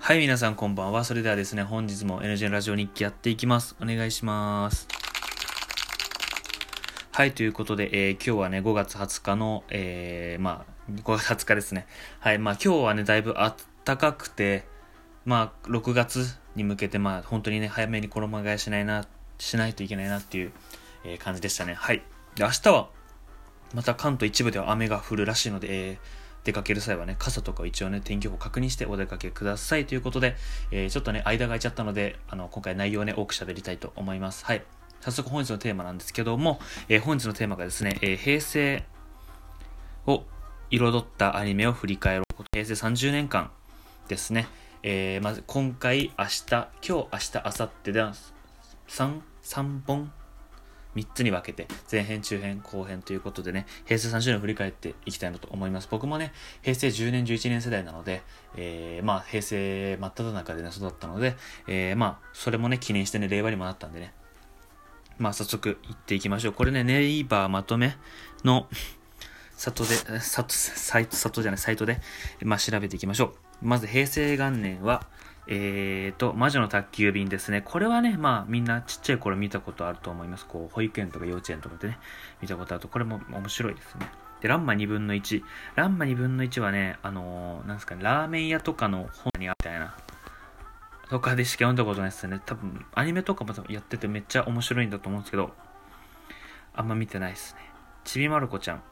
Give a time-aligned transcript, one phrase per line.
[0.00, 1.04] はい、皆さんこんばんは。
[1.04, 3.76] それではですね、本日も NG ラジオ日記やっていきます。
[3.82, 4.88] お願いします。
[7.12, 11.86] はい、ということで、えー、今日はね、5月20日の、えー、まあ、5月20日ですね。
[12.20, 14.64] はい、まあ今日はね、だいぶ暖かくて、
[15.26, 19.04] まあ、6月に向けて、まあ、本当にね、早めに衣替えしないな、
[19.38, 20.52] しないといけないなっていう、
[21.04, 21.74] えー、感じでしたね。
[21.74, 22.02] はい。
[22.34, 22.88] で、明日は、
[23.74, 25.98] また関東一部では雨が降るらしいので、えー、
[26.48, 30.34] 出かける際はね、傘とか一応ね、天気予報確認してお出かけくださいということで、
[30.70, 34.46] えー、ちょっとね、間が空いちゃったので、あの、今回内容をね、多く喋りたいと思います。
[34.46, 34.64] はい。
[35.02, 36.58] 早速本日のテーマなんですけども、
[36.88, 38.82] えー、本日のテーマがですね、えー、平成
[40.06, 40.24] を
[40.70, 42.44] 彩ったアニメを振り返ろう。
[42.50, 43.50] 平成30年間
[44.08, 44.48] ですね。
[44.82, 48.14] えー、まず今回、明日、今日、明日、明後日では
[48.88, 50.10] 3、3本
[50.96, 55.88] 3つに分けて、前編、中編、後編ということでね、平成30年を振り返っていきたいなと思います。
[55.90, 58.22] 僕もね、平成10年、11年世代なので、
[58.56, 64.12] えー、まあ、平成真っ只中でね、育ったので、えー、まあ、それもね、記念してね、令和にもなったんでね、
[65.18, 66.52] まあ、早速行っていきましょう。
[66.52, 67.96] これね、ネイバーまとめ
[68.44, 68.68] の、
[69.56, 72.00] 里で、里、サイト、里じゃない、サイトで、
[72.42, 73.66] まあ、調べていきましょう。
[73.66, 75.06] まず、平成元年は、
[75.50, 77.62] えーと、魔女の宅急便ですね。
[77.62, 80.44] これはね、まあみんなちっちゃい頃見たことあると思います。
[80.44, 81.98] こう、保育園とか幼稚園とかでね、
[82.42, 84.06] 見たことあると、これも面白いですね。
[84.42, 85.42] で、ランマ2分の1。
[85.74, 89.96] ランマ2分の1はね、あのー、なんですかね、ラーメン屋とかの本にあったみたいな。
[91.08, 92.42] とかでしか読んだことないですよね。
[92.44, 95.54] 多分、アニメとかもやっててめっちゃ面白いんだと思うんですけど、
[96.74, 97.60] あんま見てないですね。
[98.04, 98.82] ちびまる子ちゃん。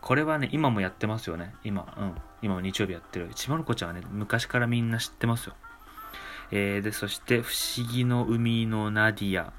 [0.00, 1.54] これはね、今もやってますよね。
[1.62, 2.14] 今、うん。
[2.42, 3.28] 今も日曜日やってる。
[3.32, 5.54] ちびまる子ちゃんはね、昔からみんな知ってますよ。
[6.52, 9.52] えー、で、そして、不思議の海のナディア。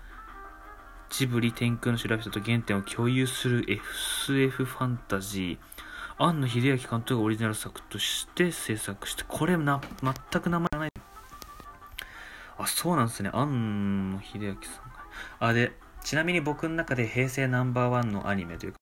[1.09, 6.23] ジブリ天空の調べ人と原点を共有する SF ファンタジー。
[6.23, 10.91] 庵野秀明監督がオリジナル作として制作して、これな、全く名前がない。
[12.57, 13.29] あ、そうなんですね。
[13.33, 15.05] 庵野秀明さんが。
[15.39, 18.77] あ、で、ちなみに僕の中で平成ナンバーワンのアニメというか、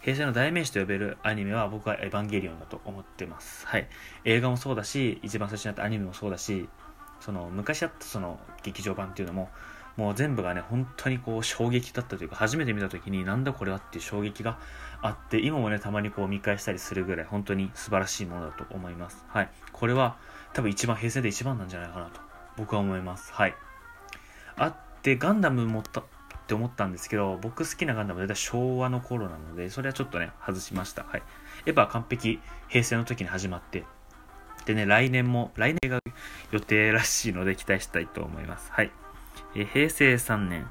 [0.00, 3.66] 平成の代名詞と呼べるアニメは僕はエヴァンゲリオンだと思ってます。
[3.66, 3.88] はい。
[4.24, 6.68] 映画もそうだし、一番最初になったアニメもそうだし、
[7.24, 9.48] その昔あったその劇場版っていうのも
[9.96, 14.58] もう全部がね本当にこう衝撃だったというか初めて見た時になんだこれはっていう衝撃が
[15.00, 19.24] あって今もねたまにこう見返したりするぐらい本当に素晴らしいものだと思います。
[19.28, 19.48] はい。
[19.72, 20.16] これは
[20.52, 22.20] 多分一番平成で一番なんじゃないかなと
[22.56, 23.32] 僕は思います。
[23.32, 23.54] はい。
[24.56, 26.04] あってガンダム持ったっ
[26.46, 31.04] て思ったんですけど僕好きなガンダム大体昭和の頃なのでそれはちょっとね外しました。
[31.04, 31.22] はい。
[31.64, 33.84] エヴァ完璧平成の時に始まって。
[34.66, 36.00] でね、来年も、来年が
[36.52, 38.72] 予定らしいので期待したいと思います。
[38.72, 38.90] はい。
[39.54, 40.66] えー、平成3年。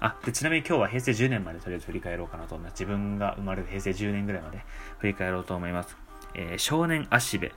[0.00, 2.80] あ、で、ちなみに今日は平成10年までとりあえず振り返ろうかなと思います。
[2.80, 4.64] 自分が生まれる平成10年ぐらいまで
[4.98, 5.96] 振り返ろうと思います。
[6.34, 7.52] えー、少年足部。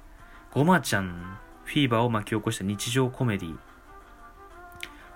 [0.52, 3.58] ごまちゃん、フィーバーを巻き起こした日常コメディ。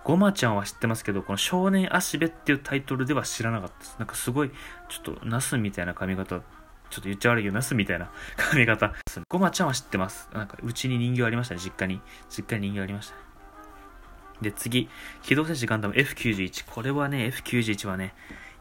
[0.03, 3.95] ごまちゃんは知ってますけど、この少年足部っていうタイトルでは知らなかったです。
[3.99, 4.51] なんかすごい、
[4.87, 6.41] ちょっとナスみたいな髪型
[6.89, 8.93] ちょっと言っちゃ悪いけど、ナスみたいな 髪型。
[9.29, 10.29] ごまちゃんは知ってます。
[10.33, 12.01] なんか、うちに人形ありましたね、実家に。
[12.29, 13.15] 実家に人形ありました、
[14.41, 14.89] で、次、
[15.23, 16.65] 機動戦士ガンダム F91。
[16.65, 18.13] これはね、F91 はね、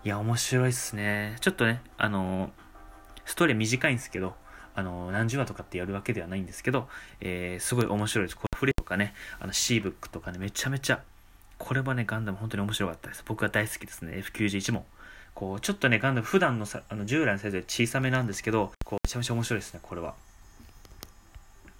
[0.04, 1.36] いや、面白いっすね。
[1.40, 2.50] ちょっとね、あのー、
[3.24, 4.36] ストーリー短いんですけど、
[4.74, 6.88] あのー、何十話とかってやるわけではないんですけど、
[7.20, 8.36] えー、すごい面白いです。
[8.36, 11.02] これ、フレとかね、あの、シーブックとかね、めちゃめちゃ、
[11.58, 13.24] これはね、ガンダム本当に面白かったです。
[13.26, 14.22] 僕は大好きですね。
[14.32, 14.86] F91 も。
[15.36, 20.14] こう、ちょっとね、ガンダム普段のさ、あの従来のサイズで小さめなんですけど、こう、めちゃめちゃ面白いですね、これは。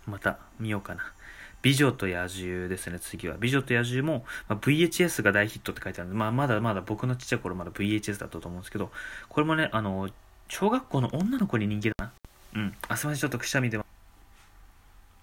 [0.06, 1.03] また見ようかな。
[1.62, 3.37] 美女と野獣ですね、次は。
[3.41, 8.93] 美女と野獣も、まあ、VHS が大ヒットって書いてあるんで、まあ、まだまだ僕のちっちゃい頃まだ VHS だったと思うんですけど、
[9.31, 10.11] これもね、あの、
[10.49, 12.12] 小学校の女の子に人気だな。
[12.55, 12.75] うん。
[12.88, 13.87] あ、すいません、ちょっとくしゃみでも。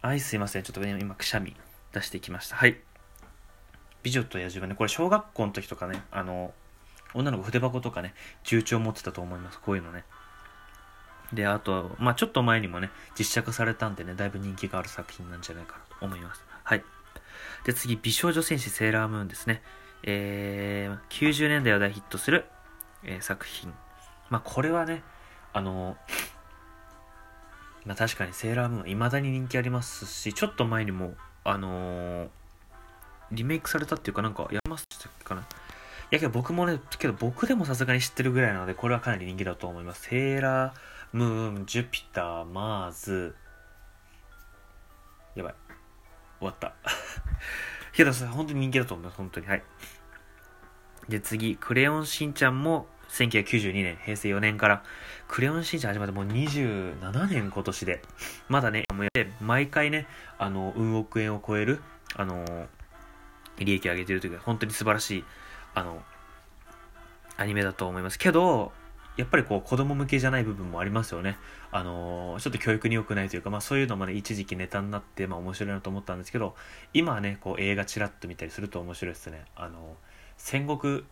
[0.01, 0.63] はい、すいません。
[0.63, 1.55] ちょっとね、今、くしゃみ
[1.93, 2.55] 出してきました。
[2.55, 2.77] はい。
[4.01, 6.51] 美女と野獣はね、これ小学校の時とかね、あの、
[7.13, 8.13] 女の子筆箱とかね、
[8.43, 9.59] 重調持ってたと思います。
[9.59, 10.03] こういうのね。
[11.33, 16.43] で、あと、まあちょっと前にもね、実写化されたんでね、だいぶ人気がある作品なんじゃないかなと思います。
[16.63, 16.83] はい。
[17.65, 19.61] で、次、美少女戦士セーラームーンですね。
[20.03, 22.45] えー、90年代を大ヒットする、
[23.03, 23.73] えー、作品。
[24.29, 25.01] まあこれはね、
[25.53, 25.95] あの
[27.85, 32.29] まあ確かにセーラームーン未だに人気ありますし、ちょっと前にも、あのー、
[33.31, 34.85] リメイクされたっていうかなんかやります
[35.23, 35.43] かな
[36.13, 40.09] やけど僕もね、けど僕でもさすがに知ってるぐらいなので、これはかなり人気だと思います。
[40.09, 40.73] セーラー
[41.11, 43.35] ムーン、ジュピター、マーズ。
[45.35, 45.55] やばい。
[46.39, 46.73] 終わった。
[47.93, 49.17] けどさ、本当に人気だと思います。
[49.17, 49.47] 本当に。
[49.47, 49.63] はい。
[51.09, 54.83] で、次、クレヨンしんちゃんも1992年、平成4年から、
[55.27, 58.01] クレヨンしんちゃん始まってもう27年今年で、
[58.49, 58.85] まだね、
[59.41, 60.07] 毎回ね、
[60.37, 61.81] あの、運億円を超える
[62.15, 62.67] あの、
[63.57, 65.25] 利益を上げてるというか、本当に素晴らしい、
[65.73, 66.03] あの、
[67.37, 68.19] アニメだと思います。
[68.19, 68.71] けど、
[69.15, 71.37] やっぱりこう子供向けじゃない部分もありますよね。
[71.71, 76.55] あのー、ちょっと教育に良くないというか、まあそういうのもね、一時期ネタになって、まあ面白いなと思ったんですけど、
[76.93, 79.45] 今はね、こう映画チラッと見たりすると面白いですね。
[79.55, 79.81] あのー、
[80.37, 81.03] 戦国、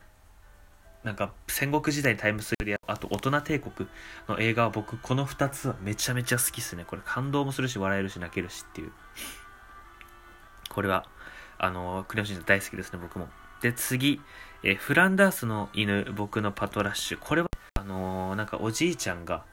[1.03, 3.89] なんか戦国時代タイムスリーあと大人帝国
[4.29, 6.85] の映画は僕この2つはめちゃめちゃ好きっすね。
[6.85, 8.91] これ感動もするし笑えるし泣けるしっていう。
[10.69, 11.05] これは、
[11.59, 13.29] あのー、クレヨンしんちゃん大好きですね、僕も。
[13.61, 14.21] で、次、
[14.63, 17.17] えフランダースの犬、僕のパトラッシュ。
[17.19, 17.49] これは
[17.79, 19.43] あのー、なんかおじいちゃんが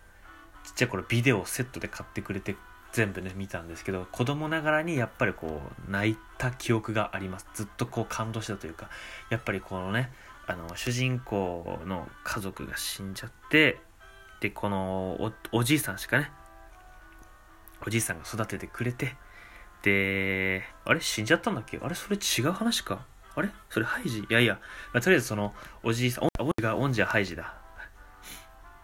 [0.65, 2.57] ちっちゃい頃ビデオをセットで買ってくれて
[2.93, 7.47] 全部ね見たんですけど子供ながらにやっぱりこう泣いた記憶があります。
[7.55, 8.91] ずっとこう感動したというか
[9.31, 10.13] やっぱりこのね
[10.47, 13.81] あの主人公の家族が死んじゃって
[14.41, 16.31] でこのおじいさんしかね
[17.87, 19.17] おじいさんが育ててくれて
[19.83, 21.79] であれ死んじゃったんだっけ？
[21.83, 23.07] あれそれ違う話か？
[23.39, 23.51] あれ？
[23.71, 24.21] それハイジ？
[24.21, 24.61] いやいや、
[24.93, 27.55] まあ、とりあえずそのおじいさんおじがオンジはハイジだ。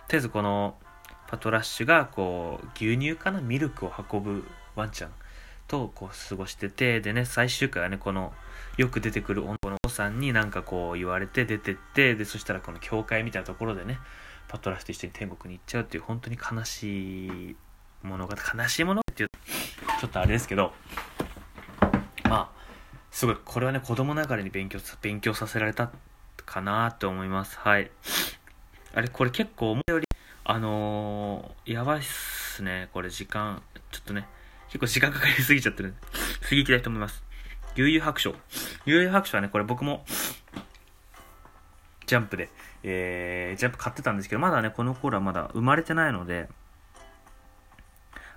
[0.09, 0.77] とりあえずこの
[1.29, 3.41] パトラッシュがこう牛乳かな？
[3.41, 4.45] ミルクを運ぶ
[4.77, 5.11] ワンちゃん
[5.67, 8.33] とこう過ごしててでね最終回はねこの
[8.77, 13.99] よく出てくる女の子さんになんかこう言われて出てってでそしたらこの教会みたいなところでね
[14.47, 17.56] パトラッシュと一緒に天国に行っちゃうっていう本当に悲しい
[18.03, 19.29] 物語悲しいものっていう
[20.01, 20.73] ちょっとあれですけど
[23.25, 25.91] すごいこれはね子供ながらに勉強勉強させられた
[26.44, 27.91] かなと思いますはい
[28.97, 30.06] あれ、これ結構思いより、
[30.44, 32.88] あのー、やばいっすね。
[32.93, 33.61] これ時間、
[33.91, 34.29] ちょっとね、
[34.69, 35.99] 結構時間かかりすぎちゃってるんで、
[36.43, 37.25] 次行きたいと思います。
[37.75, 38.37] 悠々白書。
[38.87, 40.05] 悠々白書はね、これ僕も、
[42.06, 42.50] ジャンプで、
[42.85, 46.49] えー、ジャンプ買ってたんですけど、まだね、この頃はまだ生まれてないので、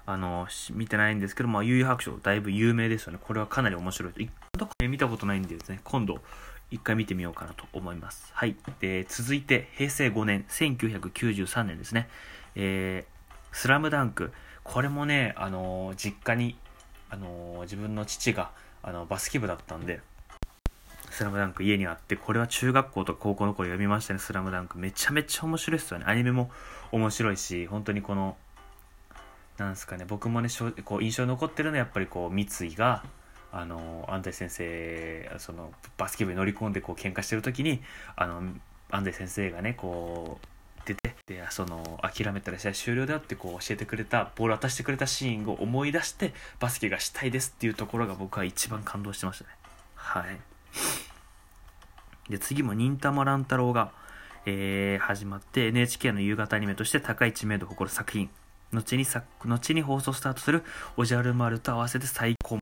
[0.07, 3.19] あの、見てないんですけど、まあ、悠々白書、だいぶ有名ですよね。
[3.21, 4.13] これはかなり面白い。
[4.15, 4.31] 一
[4.80, 6.21] 回見たことないんでですね、今度、
[6.71, 8.31] 一回見てみようかなと思います。
[8.33, 8.56] はい。
[8.80, 12.07] で、続いて、平成5年、1993年ですね。
[12.56, 14.31] えー、スラムダンク。
[14.63, 16.57] これもね、あのー、実家に、
[17.09, 18.51] あのー、自分の父が、
[18.83, 20.00] あの、バスケ部だったんで、
[21.09, 24.77] スラムダンク家にあって、これは中学校と高校の頃読みましたね、スラムダンク。
[24.77, 26.06] めちゃめちゃ面白いですよね。
[26.07, 26.50] アニメも
[26.94, 28.38] 面白いし、本当にこの、
[29.57, 30.50] なんすかね、僕もね、
[30.86, 33.04] こう印象に残ってるのはやっぱりこう、三井が、
[33.51, 37.81] あの安西先生そのバスケ部に乗り込んでこう喧嘩してる時に
[38.15, 38.44] あの
[38.92, 40.48] 安西先生がねこう
[40.88, 49.50] 出てでその諦めたら試合終了だってこう教えてくれたボール渡してくれたシーンを思い出してバスケがしたいですっていうところが僕は一番感動してましたね。
[49.95, 50.39] はい。
[52.30, 53.92] で次も忍たま乱太郎が、
[54.45, 58.30] えー、始まって NHK の夕方アニメとして高い知名度を誇る作品。
[58.72, 59.06] 後に
[59.46, 60.64] 後に放送スタートする
[60.98, 62.60] おじゃる丸と合わせて最高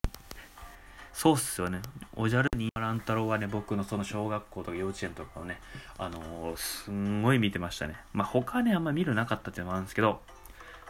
[1.16, 1.80] そうっすよね。
[2.18, 5.62] おじゃるに乱太郎はね、僕のその小学校とか幼稚園とかをね、
[5.98, 7.96] あのー、すんごい見てましたね。
[8.12, 10.20] まあ、他ね、あんま見るなかったっていうのもあるんですけど、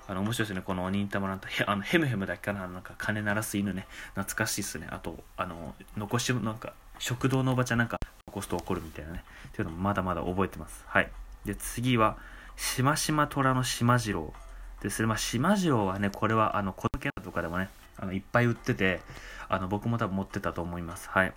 [0.07, 0.63] あの、面白いですね。
[0.65, 3.85] この忍たま乱太郎、あの、ヘムヘムだっけかななんか鐘鳴らす犬ね。
[4.15, 4.88] 懐かしいっすね。
[4.89, 9.23] あと、あの、残し、なんか、食堂のおばちゃんなんか残すと怒るみたいなね。
[9.50, 10.83] っていうのもまだまだ覚えてます。
[10.88, 11.12] はい。
[11.45, 12.17] で、次は、
[12.56, 14.44] しましま虎のしまじろう
[14.85, 15.07] ですね。
[15.07, 19.01] まあ、しまじろうはね、これは、あの、子供とかでもね、あのいっぱい売ってて、
[19.47, 21.09] あの僕も多分持ってたと思います。
[21.09, 21.33] はい。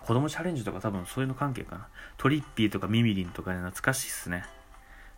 [0.00, 1.88] 子供チャレンジとか多分そういうの関係かな。
[2.16, 4.44] トリッピーとかミミリンとかね、懐かしいっすね。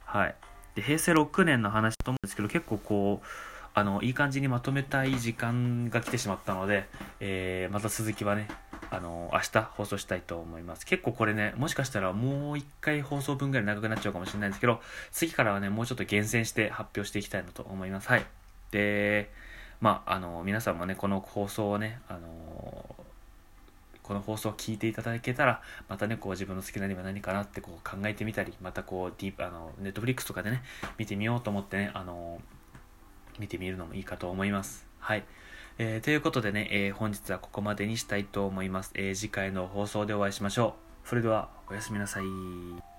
[0.05, 0.35] はい。
[0.75, 3.27] で、平成6年の話と思うんですけど、結構こう、
[3.73, 6.89] あの、いい感じにまとめたい時間が来てしまったので、
[7.21, 8.49] えー、また続きはね、
[8.91, 10.85] あの、明日放送したいと思います。
[10.85, 14.81] 結構これね、もしかしたらもう一回放送分ぐらい長くなっちゃうかもしれないんですけど、
[15.13, 18.09] 次からはね、もうちょっと厳選して発表していきたいなと思います。
[18.09, 18.25] はい。
[18.71, 19.31] で、
[19.81, 22.97] まあ、あの皆さんもねこの放送をねあの
[24.03, 30.63] この放送を聞いていただけたらまたねこう自分の好きなアニメは何かなってこう考えてみたりまたこうディあのネットフリックスとかでね
[30.99, 32.41] 見てみようと思ってねあの
[33.39, 35.25] 見てみるのもいいかと思いますはい
[35.79, 40.75] えー、ということでね、えー、本日はここまでにしたいと思います、えー、次回の放送でお会いしましょ
[41.05, 41.09] う。
[41.09, 42.90] それではおやすみなさい。